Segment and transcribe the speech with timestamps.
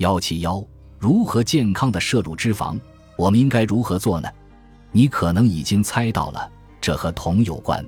[0.00, 0.64] 幺七幺，
[0.98, 2.80] 如何健康的摄入脂肪？
[3.18, 4.30] 我们应该如何做呢？
[4.92, 7.84] 你可能已经猜到了，这和铜有关。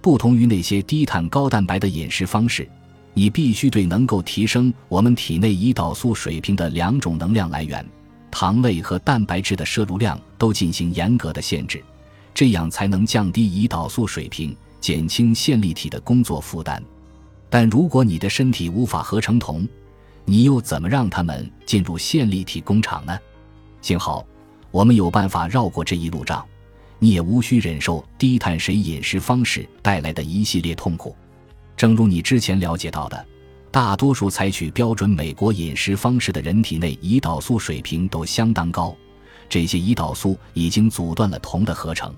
[0.00, 2.66] 不同于那些低碳高蛋白的饮食方式，
[3.12, 7.86] 你必须对能够提升我们体内胰岛素水平的两种能量来源——
[8.32, 11.84] 糖类和蛋白质的摄入量都进行严格的限制，
[12.32, 16.82] 这样才能降低胰岛素水平，减轻线粒体的工作负担。
[17.50, 19.68] 但如果你的身体无法合成铜，
[20.24, 23.18] 你又怎么让它们进入线粒体工厂呢？
[23.80, 24.24] 幸好，
[24.70, 26.44] 我们有办法绕过这一路障。
[26.98, 31.16] 你也无需忍受低碳水饮食方式带来的一系列痛苦。
[31.76, 33.26] 正如你之前了解到的，
[33.72, 38.96] 大多数采取标准美国饮食方式的人体内胰岛素水平都相当高，
[39.48, 42.14] 这些胰岛素已经阻断了铜的合成。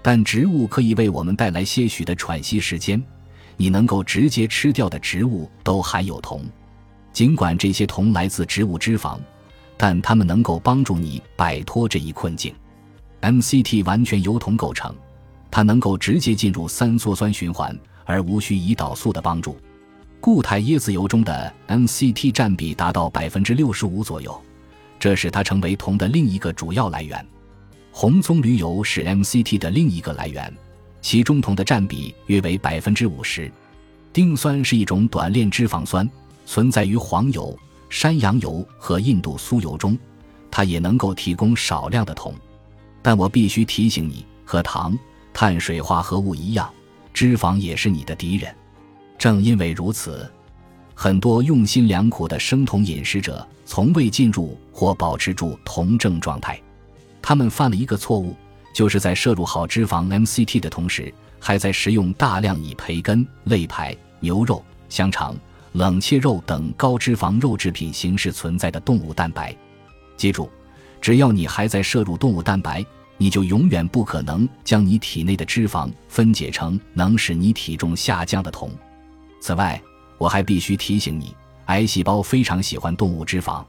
[0.00, 3.02] 但植物可以为我们带来些许的喘息时间。
[3.56, 6.44] 你能够直接吃掉的植物都含有铜，
[7.12, 9.18] 尽管这些铜来自植物脂肪，
[9.76, 12.54] 但它们能够帮助你摆脱这一困境。
[13.20, 14.94] MCT 完全由铜构成，
[15.50, 19.56] 它能够直接进入三羧酸循环，而无需胰岛素的帮助。
[20.20, 24.40] 固态椰子油中的 MCT 占比达到百分之六十五左右，
[24.98, 27.24] 这使它成为铜的另一个主要来源。
[27.90, 30.52] 红棕榈油是 MCT 的另一个来源，
[31.00, 33.50] 其中铜的占比约为百分之五十。
[34.12, 36.08] 丁酸是一种短链脂肪酸，
[36.44, 37.56] 存在于黄油、
[37.88, 39.98] 山羊油和印度酥油中，
[40.50, 42.34] 它也能够提供少量的铜。
[43.00, 44.96] 但我必须提醒你，和糖、
[45.32, 46.72] 碳水化合物一样，
[47.12, 48.54] 脂肪也是你的敌人。
[49.18, 50.30] 正因为如此，
[50.94, 56.60] 很多用心良苦的生酮饮食者从未进入或保持住酮症状态。
[57.20, 58.34] 他们犯了一个错误，
[58.74, 65.36] 就是在摄入好脂肪 MCT 的同时，还在食用大量以培根、肋排、牛肉、香肠、
[65.72, 69.56] 冷切肉等高脂肪肉制品形式存在的动物蛋白。
[70.16, 70.50] 记住。
[71.00, 78.70] 只要你还在摄入动物蛋白，你就永远不可能将你体内的脂肪分解成能使你体重下降的酮。
[79.40, 79.82] 此外，
[80.16, 81.34] 我还必须提醒你，
[81.66, 83.64] 癌细胞非常喜欢动物脂肪。